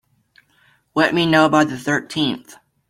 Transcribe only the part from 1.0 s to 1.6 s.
me know